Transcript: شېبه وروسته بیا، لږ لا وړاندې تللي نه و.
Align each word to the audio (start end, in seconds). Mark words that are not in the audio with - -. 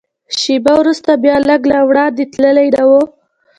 شېبه 0.39 0.73
وروسته 0.81 1.11
بیا، 1.23 1.35
لږ 1.49 1.61
لا 1.71 1.79
وړاندې 1.89 2.23
تللي 2.33 2.67
نه 2.75 2.83
و. 2.89 2.91